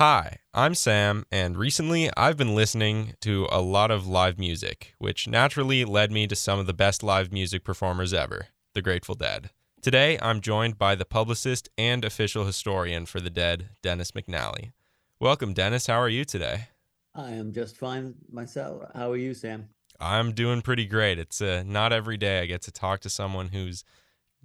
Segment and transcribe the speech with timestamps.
[0.00, 5.26] Hi, I'm Sam, and recently I've been listening to a lot of live music, which
[5.26, 9.50] naturally led me to some of the best live music performers ever, the Grateful Dead.
[9.82, 14.70] Today I'm joined by the publicist and official historian for the Dead, Dennis McNally.
[15.18, 15.88] Welcome, Dennis.
[15.88, 16.68] How are you today?
[17.16, 18.84] I am just fine myself.
[18.94, 19.68] How are you, Sam?
[19.98, 21.18] I'm doing pretty great.
[21.18, 23.82] It's uh, not every day I get to talk to someone who's,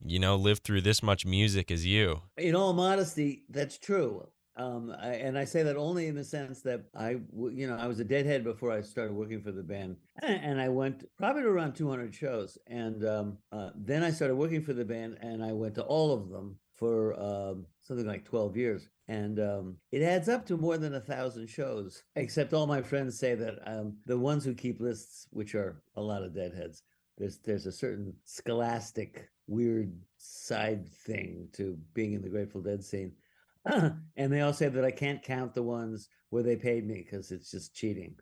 [0.03, 2.23] you know, lived through this much music as you.
[2.39, 4.29] In all modesty, that's true.
[4.55, 7.17] Um, I, and I say that only in the sense that I,
[7.51, 10.69] you know, I was a deadhead before I started working for the band, and I
[10.69, 14.85] went probably to around 200 shows, and um, uh, then I started working for the
[14.85, 19.39] band, and I went to all of them for um, something like 12 years, and
[19.39, 22.03] um, it adds up to more than a thousand shows.
[22.15, 26.01] Except all my friends say that um, the ones who keep lists, which are a
[26.01, 26.83] lot of deadheads,
[27.17, 33.11] there's there's a certain scholastic weird side thing to being in the Grateful Dead scene
[34.17, 37.31] and they all say that I can't count the ones where they paid me because
[37.31, 38.15] it's just cheating.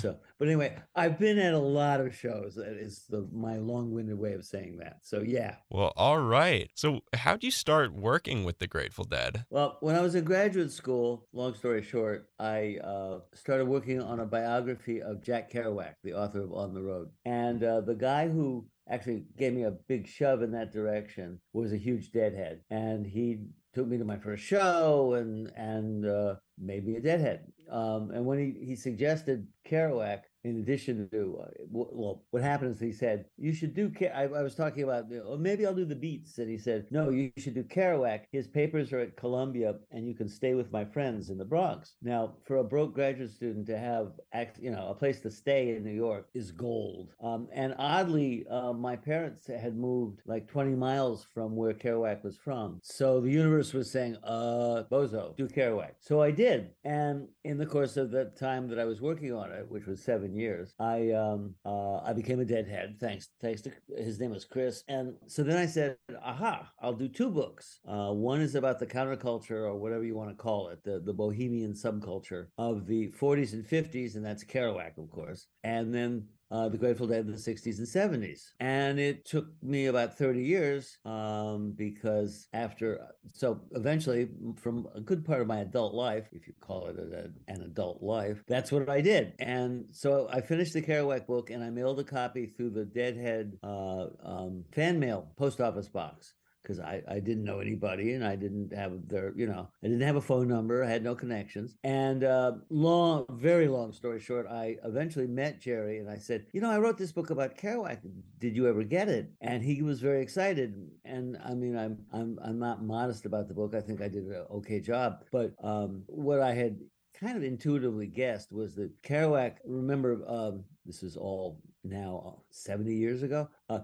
[0.00, 2.54] So, but anyway, I've been at a lot of shows.
[2.56, 4.98] That is the my long-winded way of saying that.
[5.02, 5.56] So, yeah.
[5.70, 6.70] Well, all right.
[6.74, 9.44] So, how'd you start working with the Grateful Dead?
[9.50, 14.20] Well, when I was in graduate school, long story short, I uh, started working on
[14.20, 18.28] a biography of Jack Kerouac, the author of On the Road, and uh, the guy
[18.28, 23.06] who actually gave me a big shove in that direction was a huge deadhead and
[23.06, 23.38] he
[23.74, 27.52] took me to my first show and and uh, made me a deadhead.
[27.70, 32.80] Um, and when he, he suggested Kerouac, in addition to uh, well, what happened is
[32.80, 33.92] he said you should do.
[34.14, 37.10] I, I was talking about oh, maybe I'll do the beats, and he said no,
[37.10, 38.22] you should do Kerouac.
[38.30, 41.96] His papers are at Columbia, and you can stay with my friends in the Bronx.
[42.02, 44.12] Now, for a broke graduate student to have
[44.60, 47.08] you know a place to stay in New York is gold.
[47.22, 52.36] Um, and oddly, uh, my parents had moved like 20 miles from where Kerouac was
[52.36, 57.58] from, so the universe was saying, "Uh, bozo, do Kerouac." So I did, and in
[57.58, 60.74] the course of the time that I was working on it, which was seven years,
[60.78, 65.14] I um uh, I became a deadhead thanks thanks to his name was Chris, and
[65.26, 67.80] so then I said, aha, I'll do two books.
[67.88, 71.12] Uh, one is about the counterculture or whatever you want to call it, the the
[71.12, 76.68] bohemian subculture of the 40s and 50s, and that's Kerouac, of course, and then uh,
[76.68, 78.52] the Grateful Dead in the 60s and 70s.
[78.60, 83.00] And it took me about 30 years um, because after,
[83.32, 87.52] so eventually, from a good part of my adult life, if you call it a,
[87.52, 89.34] an adult life, that's what I did.
[89.38, 93.58] And so I finished the Kerouac book and I mailed a copy through the Deadhead
[93.62, 98.36] uh, um, fan mail post office box because I, I didn't know anybody and I
[98.36, 100.84] didn't have their, you know, I didn't have a phone number.
[100.84, 101.76] I had no connections.
[101.84, 106.60] And uh, long, very long story short, I eventually met Jerry and I said, you
[106.60, 108.00] know, I wrote this book about Kerouac.
[108.38, 109.30] Did you ever get it?
[109.40, 110.74] And he was very excited.
[111.04, 113.74] And I mean, I'm, I'm, I'm not modest about the book.
[113.74, 115.24] I think I did an okay job.
[115.32, 116.78] But um, what I had
[117.18, 123.22] kind of intuitively guessed was that Kerouac, remember, um, this is all now 70 years
[123.22, 123.48] ago.
[123.68, 123.80] Uh,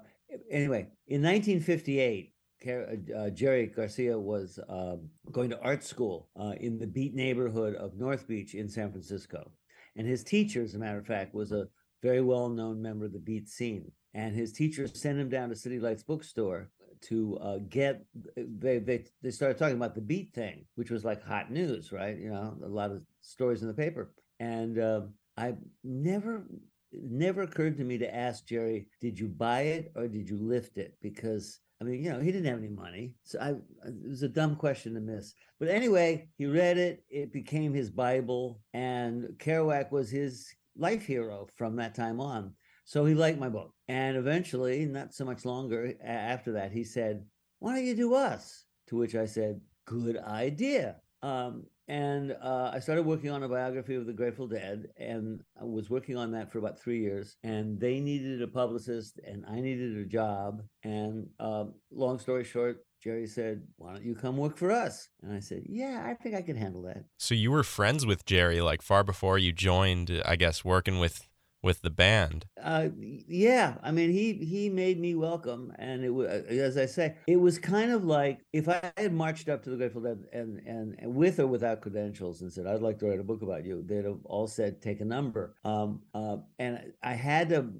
[0.50, 2.33] anyway, in 1958,
[2.66, 7.96] uh, Jerry Garcia was um, going to art school uh, in the Beat neighborhood of
[7.96, 9.50] North Beach in San Francisco.
[9.96, 11.68] And his teacher, as a matter of fact, was a
[12.02, 13.90] very well known member of the Beat scene.
[14.14, 16.70] And his teacher sent him down to City Lights bookstore
[17.02, 18.04] to uh, get
[18.36, 22.18] they, they they started talking about the beat thing which was like hot news right
[22.18, 25.02] you know a lot of stories in the paper and uh,
[25.36, 25.52] i
[25.82, 26.46] never
[26.92, 30.78] never occurred to me to ask jerry did you buy it or did you lift
[30.78, 33.14] it because I mean, you know, he didn't have any money.
[33.24, 33.50] So I,
[33.88, 35.34] it was a dumb question to miss.
[35.58, 37.04] But anyway, he read it.
[37.10, 38.60] It became his Bible.
[38.72, 42.52] And Kerouac was his life hero from that time on.
[42.84, 43.72] So he liked my book.
[43.88, 47.24] And eventually, not so much longer after that, he said,
[47.58, 48.64] Why don't you do us?
[48.88, 50.96] To which I said, Good idea.
[51.22, 55.64] Um, and uh, I started working on a biography of the Grateful Dead, and I
[55.64, 57.36] was working on that for about three years.
[57.42, 60.62] And they needed a publicist, and I needed a job.
[60.82, 65.10] And uh, long story short, Jerry said, Why don't you come work for us?
[65.22, 67.04] And I said, Yeah, I think I can handle that.
[67.18, 71.28] So you were friends with Jerry like far before you joined, I guess, working with
[71.64, 72.44] with the band.
[72.62, 77.16] Uh, yeah, I mean, he he made me welcome, and it was as I say,
[77.26, 80.58] it was kind of like if I had marched up to the Grateful Dead and
[80.66, 83.64] and, and with or without credentials and said I'd like to write a book about
[83.64, 85.56] you, they'd have all said take a number.
[85.64, 87.70] Um, uh, and I had to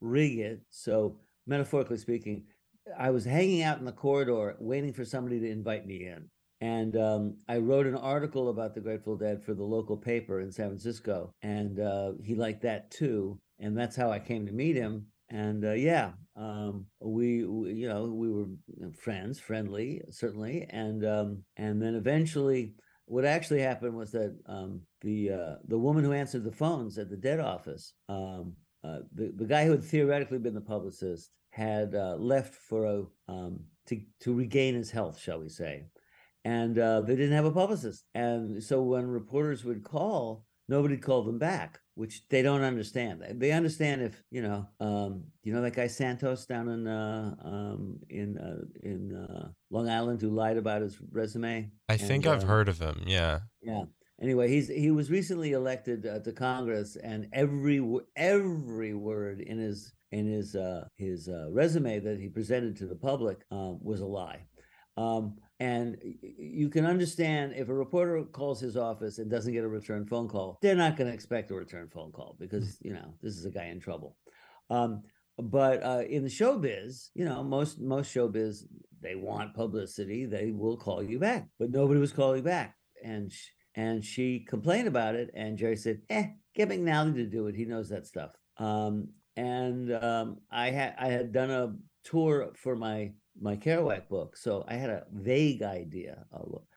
[0.00, 2.44] rig it so metaphorically speaking.
[2.98, 6.28] I was hanging out in the corridor waiting for somebody to invite me in.
[6.64, 10.50] And um, I wrote an article about the Grateful Dead for the local paper in
[10.50, 13.38] San Francisco, and uh, he liked that too.
[13.58, 15.08] And that's how I came to meet him.
[15.28, 18.46] And uh, yeah, um, we, we, you know, we were
[18.98, 20.66] friends, friendly, certainly.
[20.70, 22.72] And um, and then eventually,
[23.04, 27.10] what actually happened was that um, the uh, the woman who answered the phones at
[27.10, 31.94] the dead office, um, uh, the the guy who had theoretically been the publicist, had
[31.94, 35.84] uh, left for a um, to to regain his health, shall we say,
[36.44, 41.26] and uh, they didn't have a publicist, and so when reporters would call, nobody called
[41.26, 43.24] them back which they don't understand.
[43.34, 47.98] They understand if you know, um, you know that guy Santos down in uh, um,
[48.08, 51.70] in uh, in uh, Long Island who lied about his resume.
[51.88, 53.04] I think I've uh, heard of him.
[53.06, 53.40] Yeah.
[53.62, 53.84] Yeah.
[54.20, 57.84] Anyway, he's he was recently elected uh, to Congress, and every
[58.16, 63.44] every word in his in his uh, his resume that he presented to the public
[63.50, 64.46] was a lie.
[64.96, 69.68] Um, and you can understand if a reporter calls his office and doesn't get a
[69.68, 73.14] return phone call, they're not going to expect a return phone call because, you know,
[73.22, 74.16] this is a guy in trouble.
[74.68, 75.02] Um,
[75.38, 78.64] but uh, in the showbiz, you know, most most showbiz,
[79.00, 80.26] they want publicity.
[80.26, 84.86] They will call you back, but nobody was calling back, and sh- and she complained
[84.86, 85.30] about it.
[85.34, 87.56] And Jerry said, "Eh, get McNally to do it.
[87.56, 91.74] He knows that stuff." Um, and um, I had I had done a
[92.04, 94.36] tour for my my Kerouac book.
[94.36, 96.24] So I had a vague idea.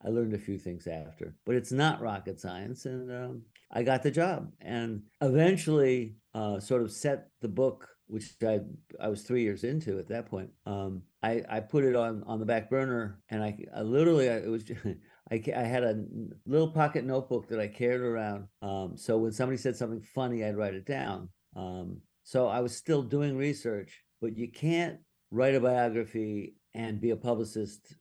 [0.03, 2.85] I learned a few things after, but it's not rocket science.
[2.85, 8.35] And um, I got the job and eventually uh, sort of set the book, which
[8.43, 8.61] I,
[8.99, 10.49] I was three years into at that point.
[10.65, 14.37] Um, I, I put it on, on the back burner and I, I literally, I,
[14.37, 14.81] it was, just,
[15.31, 16.03] I, I had a
[16.45, 18.47] little pocket notebook that I carried around.
[18.61, 21.29] Um, so when somebody said something funny, I'd write it down.
[21.55, 24.99] Um, so I was still doing research, but you can't
[25.31, 27.95] write a biography and be a publicist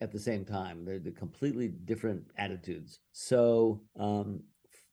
[0.00, 0.84] at the same time.
[0.84, 3.00] They're, they're completely different attitudes.
[3.12, 4.40] So um,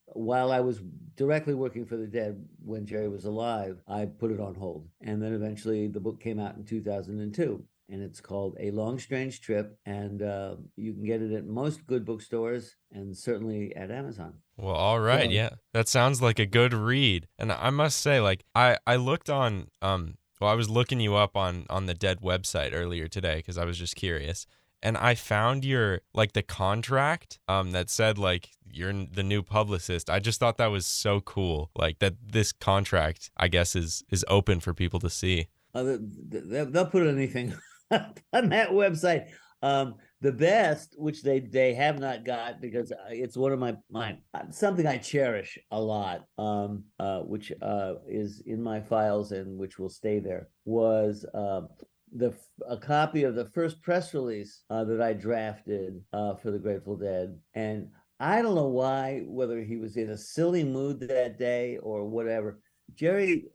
[0.07, 0.81] while I was
[1.15, 4.87] directly working for the dead when Jerry was alive, I put it on hold.
[5.01, 7.63] And then eventually the book came out in 2002.
[7.91, 9.75] And it's called A Long Strange Trip.
[9.85, 14.33] And uh, you can get it at most good bookstores and certainly at Amazon.
[14.57, 15.25] Well, all right.
[15.25, 15.49] So, yeah.
[15.73, 17.27] That sounds like a good read.
[17.39, 21.15] And I must say, like, I, I looked on um, well, I was looking you
[21.15, 24.45] up on on the Dead website earlier today because I was just curious,
[24.81, 30.09] and I found your like the contract um that said like you're the new publicist.
[30.09, 34.23] I just thought that was so cool, like that this contract I guess is is
[34.27, 35.47] open for people to see.
[35.75, 37.53] Uh, they'll put anything
[37.91, 39.27] on that website.
[39.61, 44.17] Um, the best, which they they have not got because it's one of my my
[44.51, 49.79] something I cherish a lot, um, uh, which uh, is in my files and which
[49.79, 51.61] will stay there, was uh,
[52.13, 52.33] the
[52.67, 56.97] a copy of the first press release uh, that I drafted uh, for the Grateful
[56.97, 57.89] Dead, and
[58.19, 62.59] I don't know why, whether he was in a silly mood that day or whatever.
[62.95, 63.45] Jerry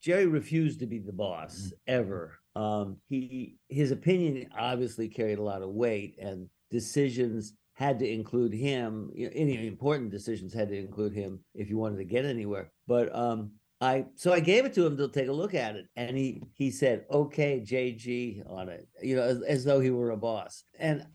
[0.00, 1.74] Jerry refused to be the boss mm-hmm.
[1.86, 8.08] ever um, he his opinion obviously carried a lot of weight, and decisions had to
[8.08, 9.10] include him.
[9.14, 12.70] You know, any important decisions had to include him if you wanted to get anywhere.
[12.86, 15.86] But um, I so I gave it to him to take a look at it,
[15.96, 20.10] and he he said, "Okay, JG on it," you know, as, as though he were
[20.10, 20.64] a boss.
[20.78, 21.06] And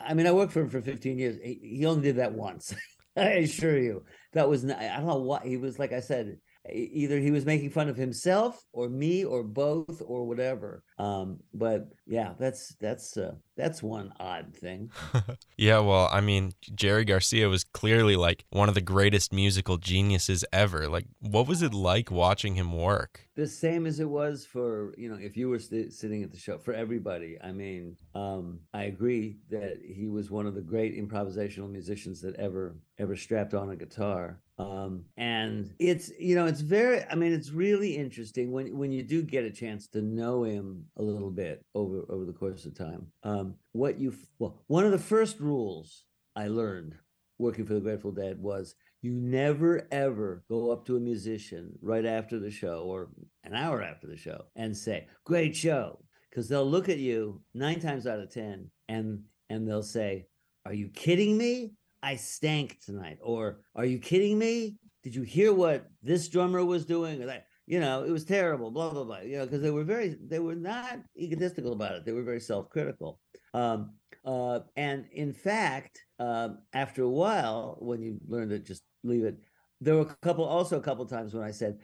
[0.00, 1.36] I mean, I worked for him for 15 years.
[1.42, 2.74] He, he only did that once.
[3.16, 5.92] I assure you, that was not, I don't know what he was like.
[5.92, 6.38] I said
[6.72, 10.82] either he was making fun of himself or me or both or whatever.
[10.98, 14.90] Um, but yeah that's that's uh, that's one odd thing.
[15.56, 20.44] Yeah well i mean jerry garcia was clearly like one of the greatest musical geniuses
[20.52, 20.88] ever.
[20.88, 23.28] Like what was it like watching him work?
[23.34, 26.38] The same as it was for you know if you were st- sitting at the
[26.38, 30.96] show for everybody i mean um, i agree that he was one of the great
[30.96, 36.60] improvisational musicians that ever ever strapped on a guitar um, and it's you know it's
[36.60, 40.42] very i mean it's really interesting when when you do get a chance to know
[40.42, 43.06] him a little bit over over the course of time.
[43.22, 46.94] Um, what you well one of the first rules i learned
[47.38, 52.04] working for the grateful dead was you never ever go up to a musician right
[52.04, 53.10] after the show or
[53.44, 56.00] an hour after the show and say great show
[56.30, 60.26] because they'll look at you nine times out of ten and and they'll say
[60.66, 63.18] are you kidding me I stank tonight.
[63.22, 64.76] Or are you kidding me?
[65.02, 67.24] Did you hear what this drummer was doing?
[67.26, 69.20] That, you know, it was terrible, blah, blah, blah.
[69.20, 72.04] You know, because they were very, they were not egotistical about it.
[72.04, 73.20] They were very self critical.
[73.54, 79.24] Um, uh, and in fact, uh, after a while, when you learn to just leave
[79.24, 79.38] it,
[79.80, 81.78] there were a couple, also a couple times when I said,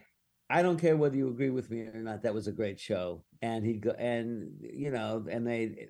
[0.49, 2.21] I don't care whether you agree with me or not.
[2.21, 5.89] That was a great show, and he'd go, and you know, and they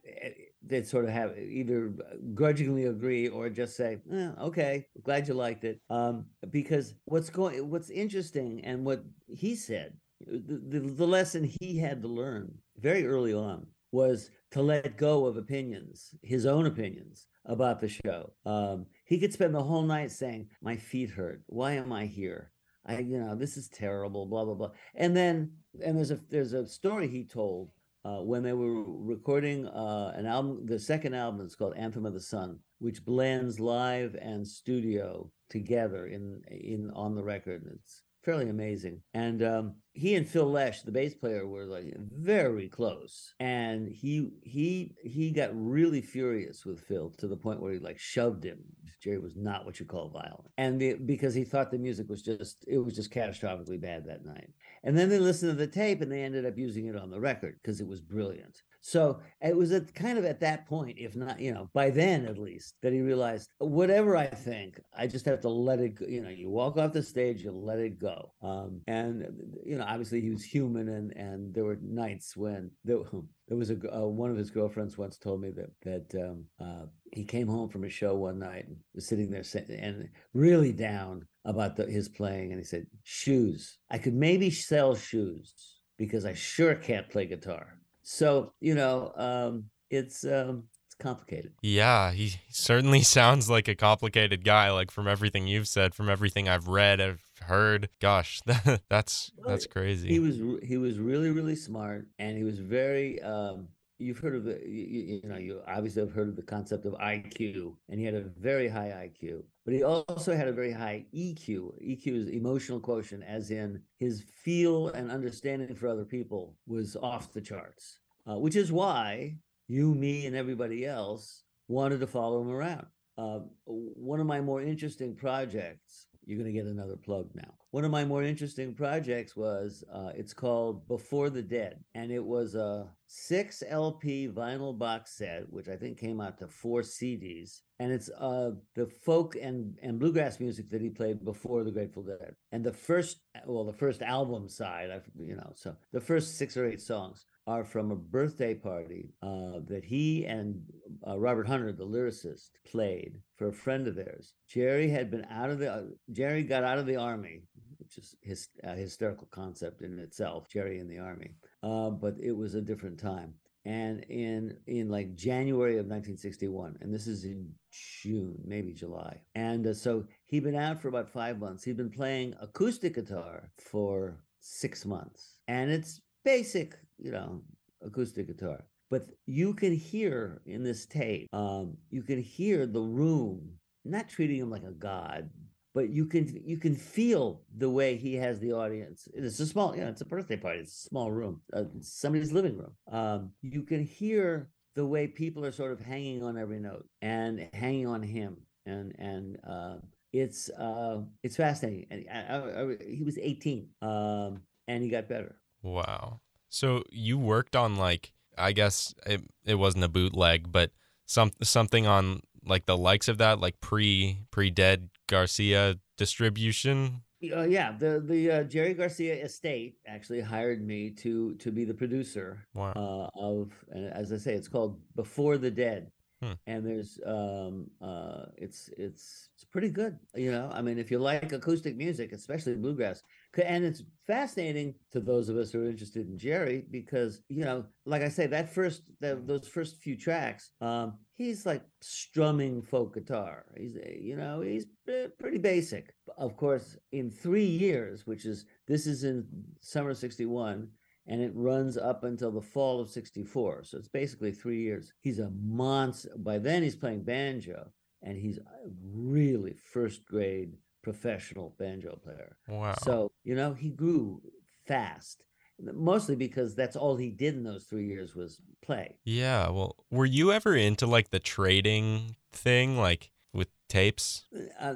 [0.67, 1.93] they'd sort of have either
[2.33, 7.69] grudgingly agree or just say, eh, "Okay, glad you liked it." Um, because what's going,
[7.69, 9.93] what's interesting, and what he said,
[10.25, 15.25] the, the, the lesson he had to learn very early on was to let go
[15.25, 18.33] of opinions, his own opinions about the show.
[18.45, 21.43] Um, he could spend the whole night saying, "My feet hurt.
[21.47, 22.51] Why am I here?
[22.85, 24.71] I, you know, this is terrible." Blah blah blah.
[24.95, 25.51] And then,
[25.83, 27.69] and there's a there's a story he told
[28.05, 30.65] uh, when they were recording uh, an album.
[30.65, 36.07] The second album is called Anthem of the Sun, which blends live and studio together
[36.07, 37.63] in in on the record.
[37.73, 39.01] It's fairly amazing.
[39.13, 43.33] And um, he and Phil Lesh, the bass player, were like very close.
[43.39, 47.99] And he he he got really furious with Phil to the point where he like
[47.99, 48.59] shoved him.
[49.01, 52.23] Jerry was not what you call violent, and the, because he thought the music was
[52.23, 54.49] just it was just catastrophically bad that night.
[54.85, 57.19] And then they listened to the tape and they ended up using it on the
[57.19, 58.61] record because it was brilliant.
[58.81, 62.23] So it was at kind of at that point, if not, you know, by then
[62.27, 66.05] at least, that he realized whatever I think, I just have to let it go.
[66.05, 68.31] You know, you walk off the stage, you let it go.
[68.43, 69.25] Um, and
[69.65, 72.99] you know, obviously he was human, and and there were nights when there,
[73.47, 76.85] there was a uh, one of his girlfriends once told me that that um, uh,
[77.11, 79.43] he came home from a show one night and was sitting there
[79.81, 84.95] and really down about the, his playing, and he said, "Shoes, I could maybe sell
[84.95, 85.53] shoes."
[85.97, 87.79] Because I sure can't play guitar.
[88.03, 91.53] So you know, um, it's um, it's complicated.
[91.61, 94.71] Yeah, he certainly sounds like a complicated guy.
[94.71, 97.89] Like from everything you've said, from everything I've read, I've heard.
[98.01, 98.41] Gosh,
[98.89, 100.09] that's that's crazy.
[100.09, 103.21] He was he was really really smart, and he was very.
[103.21, 106.85] Um, you've heard of the you, you, know you obviously have heard of the concept
[106.85, 110.71] of IQ and he had a very high IQ but he also had a very
[110.71, 116.55] high EQ EQ is emotional quotient as in his feel and understanding for other people
[116.67, 117.99] was off the charts
[118.29, 119.35] uh, which is why
[119.67, 122.85] you me and everybody else wanted to follow him around
[123.17, 127.53] uh, one of my more interesting projects you're going to get another plug now.
[127.71, 132.23] One of my more interesting projects was uh, it's called Before the Dead, and it
[132.23, 137.61] was a six LP vinyl box set, which I think came out to four CDs,
[137.79, 142.03] and it's uh, the folk and and bluegrass music that he played before the Grateful
[142.03, 142.35] Dead.
[142.51, 146.57] And the first, well, the first album side, I've, you know, so the first six
[146.57, 150.61] or eight songs are from a birthday party uh, that he and
[151.07, 154.33] uh, Robert Hunter, the lyricist, played for a friend of theirs.
[154.49, 155.81] Jerry had been out of the uh,
[156.11, 157.43] Jerry got out of the army,
[157.77, 160.49] which is his a hysterical concept in itself.
[160.49, 161.35] Jerry in the army,
[161.65, 163.33] uh, but it was a different time.
[163.65, 169.17] And in in like January of 1961, and this is in June, maybe July.
[169.33, 171.63] And uh, so he'd been out for about five months.
[171.63, 177.41] He'd been playing acoustic guitar for six months, and it's basic, you know,
[177.83, 178.65] acoustic guitar.
[178.91, 183.49] But you can hear in this tape, um, you can hear the room,
[183.83, 185.31] not treating him like a god,
[185.75, 189.09] but you can you can feel the way he has the audience.
[189.13, 190.59] It's a small, you know, it's a birthday party.
[190.59, 192.71] It's a small room, uh, somebody's living room.
[192.89, 197.49] Um, you can hear the way people are sort of hanging on every note and
[197.53, 199.75] hanging on him, and and uh,
[200.13, 201.87] it's uh, it's fascinating.
[201.91, 205.35] And I, I, I, he was 18, um, and he got better.
[205.61, 206.21] Wow.
[206.47, 210.71] So you worked on like I guess it it wasn't a bootleg, but
[211.05, 217.01] some something on like the likes of that, like pre pre dead Garcia distribution.
[217.33, 221.73] Uh, yeah, the the uh, Jerry Garcia estate actually hired me to to be the
[221.73, 222.73] producer wow.
[222.75, 226.33] uh, of, and as I say, it's called Before the Dead, hmm.
[226.45, 229.97] and there's um uh it's it's it's pretty good.
[230.13, 233.01] You know, I mean, if you like acoustic music, especially bluegrass,
[233.43, 237.65] and it's fascinating to those of us who are interested in Jerry because you know,
[237.85, 242.93] like I say, that first that, those first few tracks, um, he's like strumming folk
[242.93, 243.45] guitar.
[243.57, 245.93] He's eh, you know he's eh, pretty basic.
[246.17, 249.25] Of course, in three years, which is this is in
[249.61, 250.69] summer '61
[251.07, 255.19] and it runs up until the fall of 64 so it's basically three years he's
[255.19, 257.63] a monster by then he's playing banjo
[258.01, 260.53] and he's a really first grade
[260.85, 262.37] professional banjo player.
[262.47, 262.75] Wow.
[262.83, 264.21] So, you know, he grew
[264.67, 265.23] fast,
[265.59, 268.97] mostly because that's all he did in those three years was play.
[269.03, 269.49] Yeah.
[269.49, 274.25] Well, were you ever into like the trading thing, like with tapes?
[274.59, 274.75] Uh,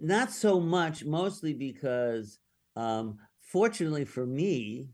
[0.00, 2.38] not so much, mostly because,
[2.76, 4.88] um, fortunately for me,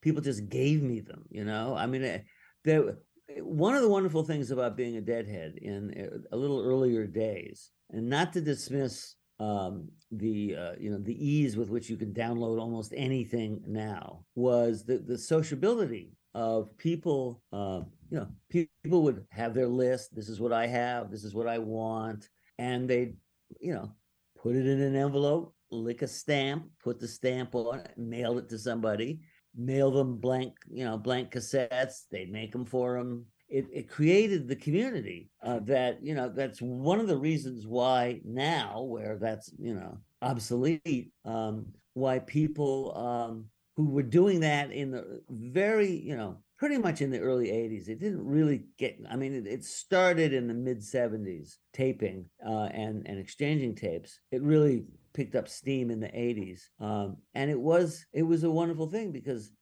[0.00, 1.74] people just gave me them, you know?
[1.76, 2.18] I mean, eh,
[2.64, 2.96] there,
[3.40, 7.70] one of the wonderful things about being a deadhead in eh, a little earlier days,
[7.90, 12.12] and not to dismiss um, the uh, you know the ease with which you can
[12.12, 17.42] download almost anything now was the the sociability of people.
[17.52, 20.14] Uh, you know, people would have their list.
[20.14, 21.10] This is what I have.
[21.10, 23.14] This is what I want, and they,
[23.60, 23.92] you know,
[24.40, 28.48] put it in an envelope, lick a stamp, put the stamp on it, mail it
[28.50, 29.20] to somebody,
[29.56, 32.04] mail them blank, you know, blank cassettes.
[32.10, 36.60] They'd make them for them it, it created the community uh, that you know that's
[36.60, 43.44] one of the reasons why now where that's you know obsolete um, why people um,
[43.76, 47.88] who were doing that in the very you know pretty much in the early 80s
[47.88, 52.68] it didn't really get i mean it, it started in the mid 70s taping uh,
[52.72, 54.18] and and exchanging tapes.
[54.32, 58.50] It really picked up steam in the 80s um, and it was it was a
[58.50, 59.52] wonderful thing because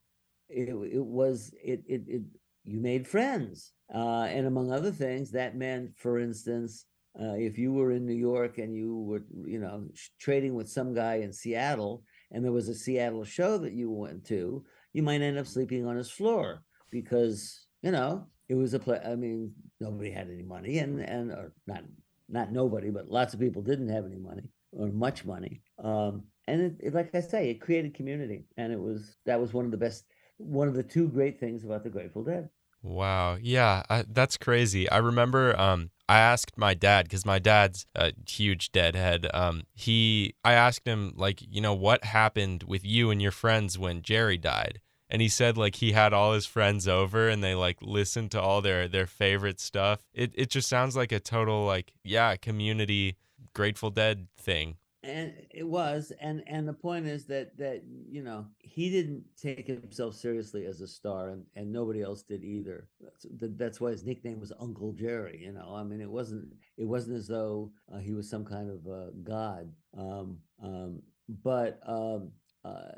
[0.49, 2.23] it, it was it, it it
[2.65, 6.87] you made friends uh, and among other things that meant for instance
[7.21, 9.87] uh, if you were in new york and you were you know
[10.19, 14.25] trading with some guy in seattle and there was a seattle show that you went
[14.25, 18.79] to you might end up sleeping on his floor because you know it was a
[18.79, 19.01] play.
[19.05, 21.85] I mean, nobody had any money, and and or not
[22.29, 25.63] not nobody, but lots of people didn't have any money or much money.
[25.83, 29.55] Um, and it, it, like I say, it created community, and it was that was
[29.55, 30.05] one of the best,
[30.43, 32.49] one of the two great things about the Grateful Dead.
[32.83, 34.91] Wow, yeah, I, that's crazy.
[34.91, 39.29] I remember um, I asked my dad because my dad's a huge deadhead.
[39.33, 43.79] Um, he, I asked him like, you know, what happened with you and your friends
[43.79, 47.55] when Jerry died, and he said like he had all his friends over and they
[47.55, 50.01] like listened to all their their favorite stuff.
[50.13, 53.17] It it just sounds like a total like yeah community
[53.55, 54.77] Grateful Dead thing.
[55.05, 59.67] And it was, and and the point is that that you know he didn't take
[59.67, 62.89] himself seriously as a star, and and nobody else did either.
[63.01, 65.41] That's, that's why his nickname was Uncle Jerry.
[65.43, 68.71] You know, I mean, it wasn't it wasn't as though uh, he was some kind
[68.71, 69.73] of uh, god.
[69.99, 71.03] Um, um,
[71.43, 72.31] but um,
[72.65, 72.93] uh,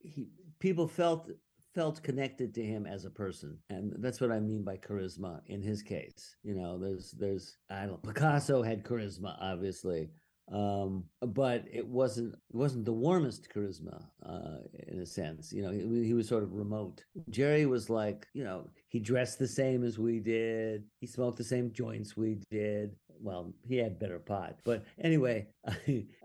[0.00, 0.28] he
[0.58, 1.30] people felt
[1.74, 5.60] felt connected to him as a person and that's what i mean by charisma in
[5.60, 10.08] his case you know there's there's i don't picasso had charisma obviously
[10.52, 14.58] um, but it wasn't it wasn't the warmest charisma uh,
[14.88, 17.04] in a sense you know he, he, was sort of remote.
[17.30, 20.84] Jerry was like you know he dressed the same as we did.
[21.00, 22.96] He smoked the same joints we did.
[23.20, 25.46] Well he had better pot but anyway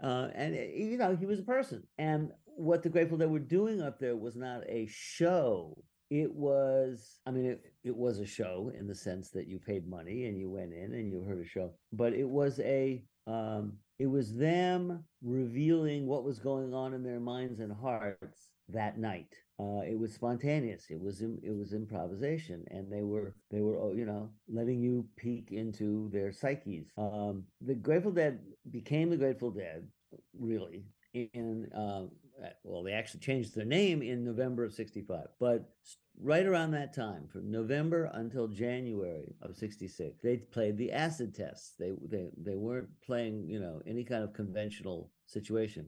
[0.03, 1.83] uh, and you know he was a person.
[1.97, 5.81] And what the Grateful Dead were doing up there was not a show.
[6.09, 9.87] It was, I mean, it, it was a show in the sense that you paid
[9.87, 13.73] money and you went in and you heard a show, but it was a, um,
[13.99, 19.35] it was them revealing what was going on in their minds and hearts that night.
[19.59, 20.85] Uh, it was spontaneous.
[20.89, 25.05] It was it was improvisation, and they were they were oh, you know letting you
[25.17, 26.87] peek into their psyches.
[26.97, 28.39] Um, the Grateful Dead
[28.71, 29.85] became the Grateful Dead,
[30.39, 32.03] really, in uh,
[32.63, 35.27] well, they actually changed their name in November of 65.
[35.39, 35.69] But
[36.21, 41.73] right around that time, from November until January of 66, they played the acid tests.
[41.79, 45.87] They, they, they weren't playing, you know, any kind of conventional situation.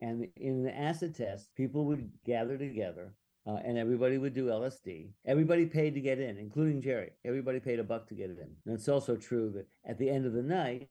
[0.00, 3.14] And in the acid test, people would gather together
[3.48, 5.08] uh, and everybody would do LSD.
[5.26, 7.10] Everybody paid to get in, including Jerry.
[7.24, 8.36] Everybody paid a buck to get in.
[8.66, 10.88] And it's also true that at the end of the night,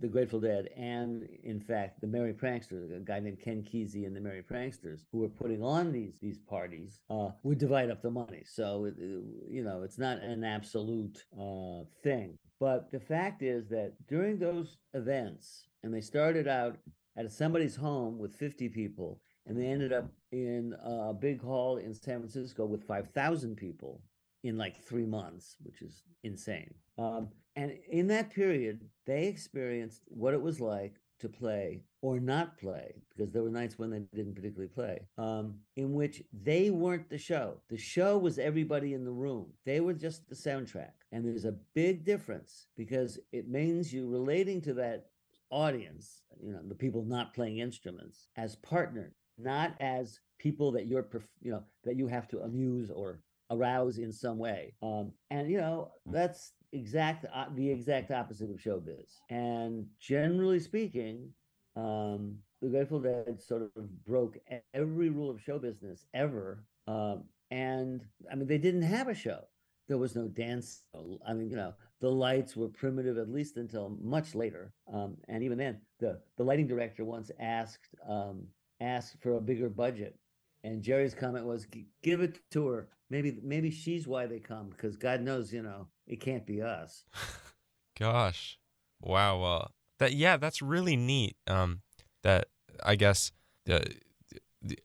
[0.00, 4.14] the Grateful Dead and, in fact, the Merry Pranksters, a guy named Ken Kesey and
[4.14, 8.10] the Merry Pranksters, who were putting on these these parties, uh, would divide up the
[8.10, 8.42] money.
[8.44, 12.36] So, it, it, you know, it's not an absolute uh, thing.
[12.58, 16.76] But the fact is that during those events, and they started out
[17.16, 21.94] at somebody's home with 50 people, and they ended up in a big hall in
[21.94, 24.02] San Francisco with 5,000 people
[24.42, 26.74] in like three months, which is insane.
[26.98, 32.58] Um, and in that period, they experienced what it was like to play or not
[32.58, 37.08] play, because there were nights when they didn't particularly play, um, in which they weren't
[37.08, 37.60] the show.
[37.70, 40.90] The show was everybody in the room, they were just the soundtrack.
[41.12, 45.06] And there's a big difference because it means you relating to that
[45.50, 51.06] audience, you know, the people not playing instruments, as partners not as people that you're
[51.40, 53.20] you know that you have to amuse or
[53.50, 54.74] arouse in some way.
[54.82, 59.18] Um, and you know that's exact uh, the exact opposite of showbiz.
[59.30, 61.30] And generally speaking
[61.76, 64.38] um, the grateful dead sort of broke
[64.72, 66.64] every rule of show business ever.
[66.86, 69.40] Um, and i mean they didn't have a show.
[69.86, 70.84] There was no dance
[71.26, 74.72] i mean you know the lights were primitive at least until much later.
[74.92, 78.46] Um, and even then the the lighting director once asked um,
[78.80, 80.16] ask for a bigger budget.
[80.62, 81.66] And Jerry's comment was,
[82.02, 82.88] "Give it to her.
[83.10, 87.04] Maybe, maybe she's why they come because God knows, you know, it can't be us."
[87.98, 88.58] Gosh,
[89.00, 89.40] wow.
[89.40, 91.36] Well, that yeah, that's really neat.
[91.46, 91.82] Um,
[92.22, 92.48] that
[92.82, 93.30] I guess
[93.66, 93.94] the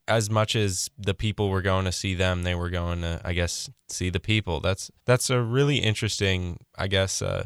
[0.07, 3.33] as much as the people were going to see them, they were going to, I
[3.33, 4.59] guess, see the people.
[4.59, 7.45] That's that's a really interesting, I guess, uh,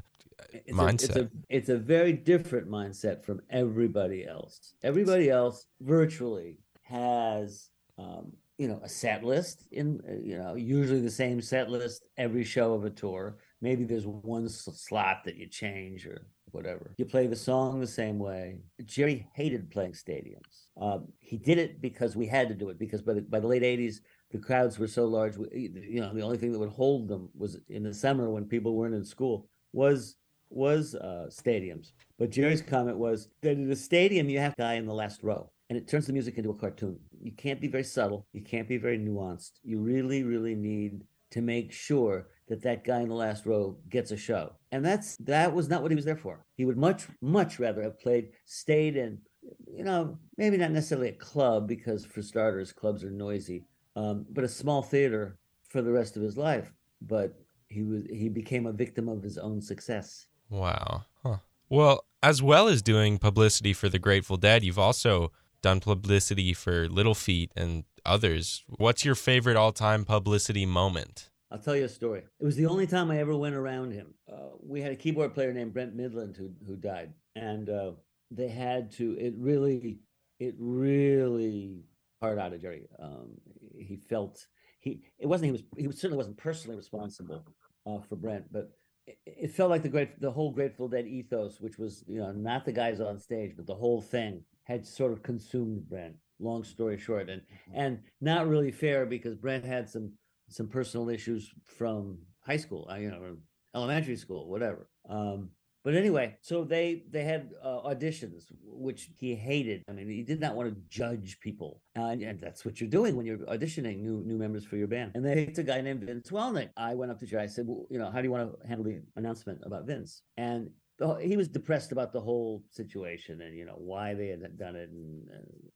[0.53, 1.15] it's mindset.
[1.15, 4.73] A, it's, a, it's a very different mindset from everybody else.
[4.83, 11.09] Everybody else virtually has, um, you know, a set list in, you know, usually the
[11.09, 13.37] same set list every show of a tour.
[13.61, 16.93] maybe there's one slot that you change or whatever.
[16.97, 18.59] You play the song the same way.
[18.85, 20.67] Jerry hated playing stadiums.
[20.79, 23.47] Um, he did it because we had to do it because by the, by the
[23.47, 25.35] late 80s, the crowds were so large.
[25.51, 28.75] You know, the only thing that would hold them was in the summer when people
[28.75, 30.15] weren't in school was
[30.53, 31.91] was uh, stadiums.
[32.17, 35.23] But Jerry's comment was that in a stadium you have a guy in the last
[35.23, 36.99] row, and it turns the music into a cartoon.
[37.21, 38.27] You can't be very subtle.
[38.33, 39.53] You can't be very nuanced.
[39.63, 44.11] You really, really need to make sure that that guy in the last row gets
[44.11, 44.53] a show.
[44.71, 46.45] And that's that was not what he was there for.
[46.55, 49.19] He would much, much rather have played, stayed in,
[49.65, 54.43] you know, maybe not necessarily a club because for starters, clubs are noisy, um, but
[54.43, 55.37] a small theater
[55.69, 56.71] for the rest of his life.
[57.01, 57.35] But
[57.69, 60.27] he was he became a victim of his own success.
[60.53, 61.05] Wow.
[61.23, 61.37] Huh.
[61.67, 65.31] Well, as well as doing publicity for the Grateful Dead, you've also
[65.63, 68.63] done publicity for Little Feat and others.
[68.67, 71.31] What's your favorite all-time publicity moment?
[71.51, 72.23] I'll tell you a story.
[72.39, 74.13] It was the only time I ever went around him.
[74.31, 77.91] Uh, we had a keyboard player named Brent Mydland who who died, and uh,
[78.31, 79.15] they had to.
[79.19, 79.99] It really,
[80.39, 81.83] it really
[82.21, 82.87] hard out of Jerry.
[82.99, 83.39] Um,
[83.77, 84.47] he felt
[84.79, 85.01] he.
[85.19, 87.45] It wasn't he was he certainly wasn't personally responsible
[87.85, 88.71] uh, for Brent, but
[89.05, 92.65] it, felt like the great the whole Grateful Dead ethos, which was you know not
[92.65, 96.15] the guys on stage, but the whole thing had sort of consumed Brent.
[96.39, 97.79] Long story short, and mm-hmm.
[97.79, 100.13] and not really fair because Brent had some
[100.49, 103.37] some personal issues from high school, uh, you know,
[103.75, 104.87] elementary school, whatever.
[105.09, 105.49] Um,
[105.83, 109.83] but anyway, so they they had uh, auditions, which he hated.
[109.89, 112.89] I mean, he did not want to judge people, uh, and, and, that's what you're
[112.89, 115.11] doing when you're auditioning new new members for your band.
[115.15, 116.69] And they picked a guy named Vince Welnick.
[116.77, 117.43] I went up to Jerry.
[117.43, 120.21] I said, well, you know, how do you want to handle the announcement about Vince?
[120.37, 120.69] And
[120.99, 124.77] the, he was depressed about the whole situation and you know why they had done
[124.77, 125.27] it, and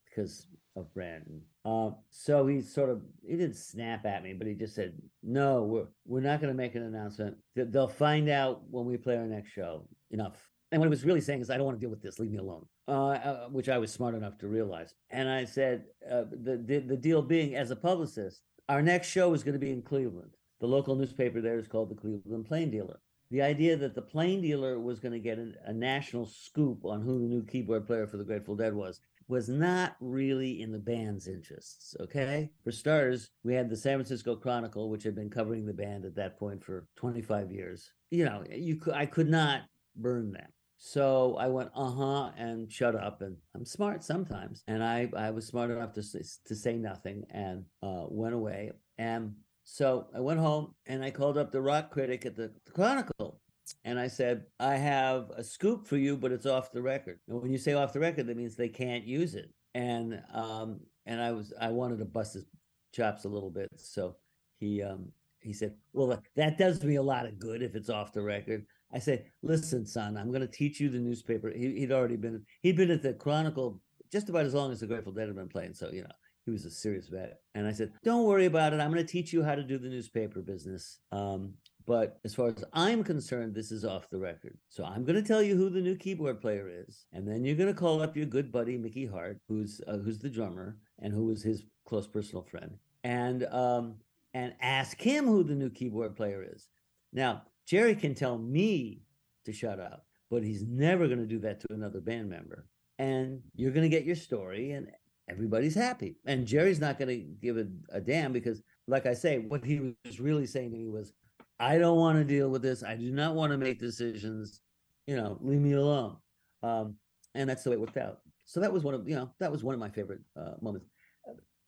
[0.06, 1.42] because of Brandon.
[1.66, 4.94] Uh, so he sort of he didn't snap at me, but he just said,
[5.24, 7.36] "No, we're we're not going to make an announcement.
[7.56, 9.88] They'll find out when we play our next show.
[10.12, 12.20] Enough." And what he was really saying is, "I don't want to deal with this.
[12.20, 14.94] Leave me alone." Uh, uh, which I was smart enough to realize.
[15.10, 19.34] And I said, uh, the, the the deal being, as a publicist, our next show
[19.34, 20.32] is going to be in Cleveland.
[20.62, 23.00] The local newspaper there is called the Cleveland Plain Dealer.
[23.30, 27.02] The idea that the Plain Dealer was going to get a, a national scoop on
[27.02, 30.80] who the new keyboard player for the Grateful Dead was was not really in the
[30.80, 31.94] band's interests.
[32.00, 32.50] Okay.
[32.64, 36.16] For starters, we had the San Francisco Chronicle, which had been covering the band at
[36.16, 37.92] that point for 25 years.
[38.10, 39.64] You know, you could, I could not
[39.98, 40.48] burn them.
[40.78, 43.22] So I went, uh huh, and shut up.
[43.22, 44.64] And I'm smart sometimes.
[44.68, 48.72] And I, I was smart enough to say, to say nothing and uh, went away.
[48.98, 49.34] And
[49.64, 53.42] so I went home and I called up the rock critic at the, Chronicle
[53.84, 57.20] and I said, I have a scoop for you, but it's off the record.
[57.28, 59.52] And when you say off the record, that means they can't use it.
[59.74, 62.46] And um, and I was I wanted to bust his
[62.94, 63.70] chops a little bit.
[63.76, 64.16] So
[64.60, 68.14] he um, he said, Well, that does me a lot of good if it's off
[68.14, 68.66] the record.
[68.94, 71.50] I say, Listen, son, I'm gonna teach you the newspaper.
[71.50, 74.88] He, would already been he'd been at the Chronicle just about as long as the
[74.88, 75.74] Grateful Dead had been playing.
[75.74, 76.12] So, you know,
[76.46, 77.42] he was a serious vet.
[77.56, 78.80] And I said, Don't worry about it.
[78.80, 81.00] I'm going to teach you how to do the newspaper business.
[81.12, 81.54] Um,
[81.86, 84.58] but as far as I'm concerned, this is off the record.
[84.70, 87.56] So I'm going to tell you who the new keyboard player is, and then you're
[87.56, 91.14] going to call up your good buddy Mickey Hart, who's uh, who's the drummer and
[91.14, 93.96] who was his close personal friend, and um,
[94.34, 96.68] and ask him who the new keyboard player is.
[97.14, 99.02] Now Jerry can tell me
[99.46, 102.66] to shut up, but he's never going to do that to another band member.
[103.00, 104.90] And you're going to get your story, and
[105.30, 106.16] everybody's happy.
[106.26, 109.94] And Jerry's not going to give a, a damn because, like I say, what he
[110.06, 111.14] was really saying to me was,
[111.60, 112.84] I don't want to deal with this.
[112.84, 114.62] I do not want to make decisions.
[115.06, 116.18] You know, leave me alone.
[116.64, 116.96] Um,
[117.36, 118.20] and that's the way it worked out.
[118.46, 120.88] So that was one of you know that was one of my favorite uh, moments.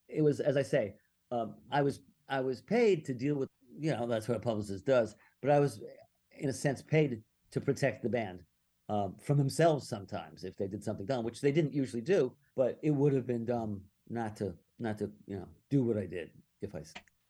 [0.08, 0.96] It was as I say,
[1.32, 4.86] um, I was I was paid to deal with you know that's what a publicist
[4.86, 5.82] does, but I was
[6.38, 7.22] in a sense paid
[7.52, 8.40] to protect the band
[8.90, 12.32] um, from themselves sometimes if they did something dumb, which they didn't usually do.
[12.56, 16.06] But it would have been dumb not to not to you know do what I
[16.06, 16.82] did if I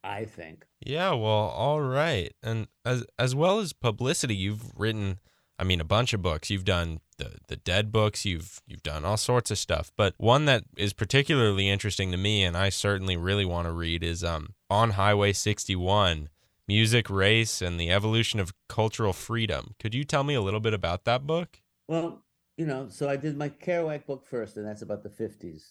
[0.04, 0.66] I think.
[0.80, 2.34] Yeah, well, all right.
[2.42, 5.20] And as as well as publicity, you've written
[5.58, 6.50] I mean a bunch of books.
[6.50, 9.92] You've done the the dead books, you've you've done all sorts of stuff.
[9.98, 14.04] But one that is particularly interesting to me and I certainly really want to read
[14.04, 16.30] is um On Highway 61,
[16.70, 19.74] Music, Race and the Evolution of Cultural Freedom.
[19.80, 21.62] Could you tell me a little bit about that book?
[21.88, 22.24] Well,
[22.58, 25.64] you know, so I did my Kerouac book first, and that's about the 50s,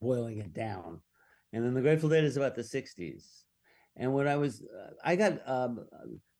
[0.00, 1.00] boiling it down.
[1.52, 3.42] And then the Grateful Dead is about the 60s.
[3.96, 5.86] And when I was, uh, I got um,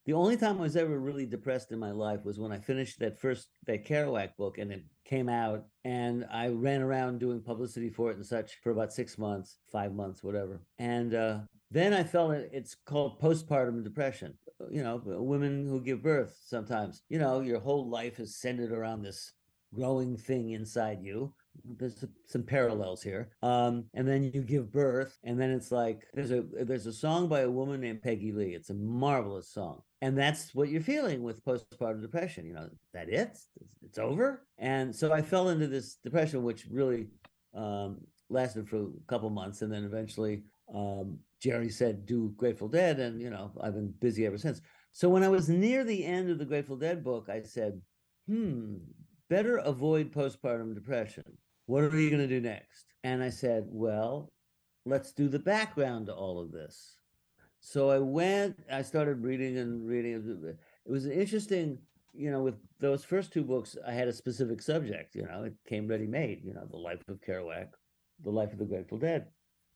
[0.06, 3.00] the only time I was ever really depressed in my life was when I finished
[3.00, 7.90] that first that Kerouac book and it came out, and I ran around doing publicity
[7.90, 10.62] for it and such for about six months, five months, whatever.
[10.78, 11.38] And uh,
[11.70, 14.34] then I felt it, it's called postpartum depression.
[14.70, 17.02] you know, women who give birth sometimes.
[17.08, 19.32] You know, your whole life is centered around this
[19.74, 21.34] growing thing inside you.
[21.64, 23.30] There's some parallels here.
[23.42, 27.28] Um, and then you give birth, and then it's like there's a there's a song
[27.28, 28.54] by a woman named Peggy Lee.
[28.54, 32.44] It's a marvelous song, and that's what you're feeling with postpartum depression.
[32.46, 33.38] You know, that it
[33.84, 34.46] it's over.
[34.58, 37.06] And so I fell into this depression, which really
[37.54, 37.98] um,
[38.30, 43.20] lasted for a couple months, and then eventually um, Jerry said, "Do Grateful Dead," and
[43.20, 44.60] you know I've been busy ever since.
[44.92, 47.80] So when I was near the end of the Grateful Dead book, I said,
[48.28, 48.76] "Hmm,
[49.28, 51.24] better avoid postpartum depression.
[51.66, 54.32] What are you going to do next?" And I said, "Well,
[54.84, 56.96] let's do the background to all of this."
[57.60, 58.58] So I went.
[58.70, 60.56] I started reading and reading.
[60.86, 61.78] It was interesting
[62.14, 65.14] you know, with those first two books, I had a specific subject.
[65.14, 66.42] You know, it came ready made.
[66.44, 67.68] You know, the life of Kerouac,
[68.22, 69.26] the life of the Grateful Dead.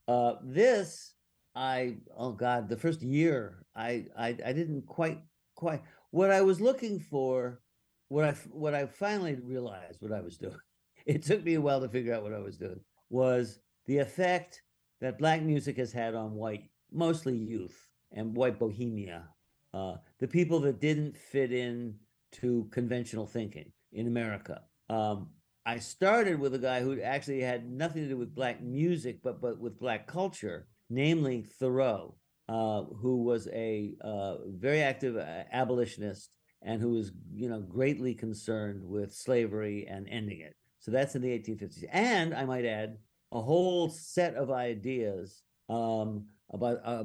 [0.08, 1.12] Uh, this,
[1.54, 5.20] I oh God, the first year, I, I I didn't quite
[5.54, 7.60] quite what I was looking for.
[8.08, 10.56] What I what I finally realized what I was doing.
[11.06, 12.80] It took me a while to figure out what I was doing.
[13.08, 14.62] Was the effect
[15.00, 17.78] that black music has had on white, mostly youth
[18.12, 19.24] and white bohemia,
[19.72, 21.94] uh, the people that didn't fit in
[22.32, 24.60] to conventional thinking in America.
[24.90, 25.28] Um,
[25.68, 29.38] I started with a guy who actually had nothing to do with black music, but
[29.42, 32.14] but with black culture, namely Thoreau,
[32.48, 36.30] uh, who was a uh, very active uh, abolitionist
[36.62, 40.56] and who was you know greatly concerned with slavery and ending it.
[40.78, 42.96] So that's in the 1850s, and I might add
[43.32, 47.04] a whole set of ideas um, about uh,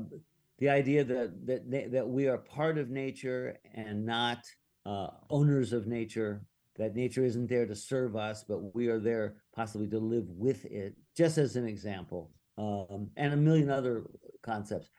[0.60, 4.46] the idea that that that we are part of nature and not
[4.86, 6.46] uh, owners of nature,
[6.78, 10.66] that nature isn't there to serve us, but we are there possibly to live with
[10.66, 14.04] it, just as an example, um, and a million other
[14.42, 14.90] concepts.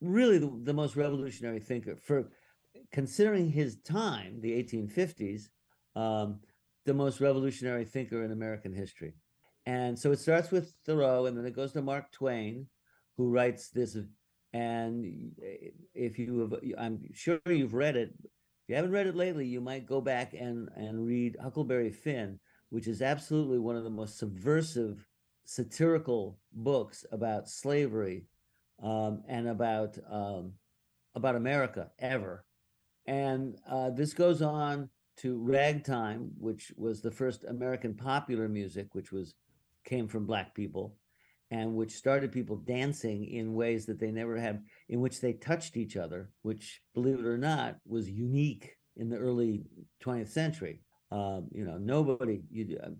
[0.00, 2.30] Really, the, the, most revolutionary thinker for
[2.92, 5.44] considering his time, the 1850s,
[5.94, 6.40] um,
[6.84, 9.14] the most revolutionary thinker in American history.
[9.64, 12.66] And so it starts with Thoreau, and then it goes to Mark Twain,
[13.16, 13.96] who writes this.
[14.52, 15.32] And
[15.94, 18.12] if you have, I'm sure you've read it,
[18.68, 22.38] you haven't read it lately, you might go back and, and read Huckleberry Finn,
[22.70, 25.06] which is absolutely one of the most subversive
[25.44, 28.24] satirical books about slavery
[28.82, 30.52] um, and about um,
[31.14, 32.44] about America ever.
[33.06, 39.12] And uh, this goes on to ragtime, which was the first American popular music, which
[39.12, 39.34] was
[39.84, 40.96] came from black people,
[41.52, 45.76] and which started people dancing in ways that they never had, in which they touched
[45.76, 49.62] each other, which, believe it or not, was unique in the early
[50.02, 50.80] 20th century.
[51.10, 52.96] Um, you know, nobody you um,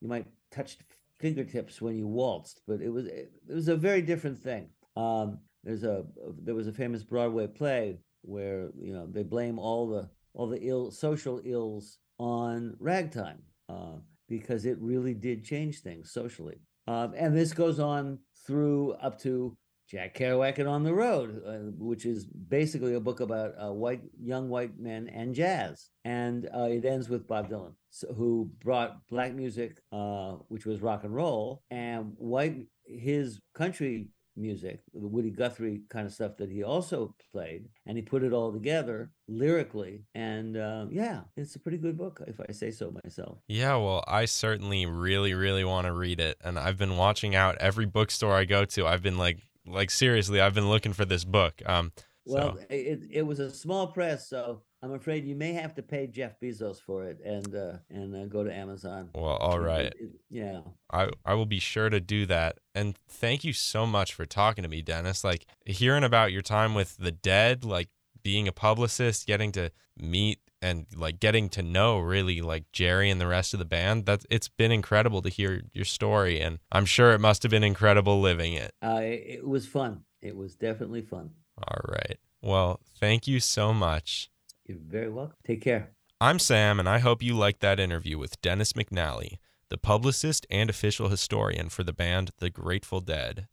[0.00, 0.78] you might touch
[1.20, 4.70] fingertips when you waltzed, but it was it, was a very different thing.
[4.96, 6.06] Um, there's a
[6.42, 10.62] there was a famous Broadway play where you know they blame all the all the
[10.62, 16.56] ill social ills on ragtime uh, because it really did change things socially.
[16.86, 19.56] Um, and this goes on through up to
[19.88, 24.02] Jack Kerouac and On the Road, uh, which is basically a book about uh, white
[24.18, 25.90] young white men and jazz.
[26.04, 30.80] And uh, it ends with Bob Dylan, so, who brought black music, uh, which was
[30.80, 36.50] rock and roll, and white his country music, the Woody Guthrie kind of stuff that
[36.50, 40.04] he also played, and he put it all together lyrically.
[40.14, 43.38] And uh, yeah, it's a pretty good book, if I say so myself.
[43.48, 47.56] Yeah, well, I certainly really, really want to read it, and I've been watching out
[47.58, 48.86] every bookstore I go to.
[48.86, 51.62] I've been like, like seriously, I've been looking for this book.
[51.66, 51.92] Um,
[52.26, 52.64] well, so.
[52.70, 56.38] it, it was a small press, so I'm afraid you may have to pay Jeff
[56.38, 59.08] Bezos for it and uh, and uh, go to Amazon.
[59.14, 59.94] Well, all right.
[60.28, 60.60] Yeah.
[60.92, 62.58] I I will be sure to do that.
[62.74, 65.24] And thank you so much for talking to me, Dennis.
[65.24, 67.88] Like hearing about your time with the Dead, like
[68.22, 73.18] being a publicist, getting to meet and like getting to know really like Jerry and
[73.18, 74.04] the rest of the band.
[74.04, 77.64] That's it's been incredible to hear your story, and I'm sure it must have been
[77.64, 78.74] incredible living it.
[78.82, 80.02] Uh, it was fun.
[80.20, 81.30] It was definitely fun.
[81.56, 82.18] All right.
[82.42, 84.30] Well, thank you so much.
[84.66, 85.36] You're very welcome.
[85.46, 85.90] Take care.
[86.20, 90.70] I'm Sam, and I hope you liked that interview with Dennis McNally, the publicist and
[90.70, 93.46] official historian for the band The Grateful Dead.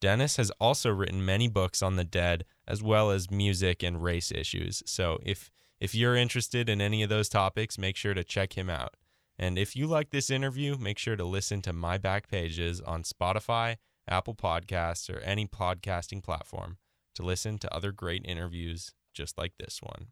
[0.00, 4.30] Dennis has also written many books on the dead, as well as music and race
[4.32, 4.82] issues.
[4.86, 8.68] So if if you're interested in any of those topics, make sure to check him
[8.68, 8.96] out.
[9.38, 13.02] And if you like this interview, make sure to listen to my back pages on
[13.02, 16.76] Spotify, Apple Podcasts, or any podcasting platform
[17.14, 20.08] to listen to other great interviews just like this one.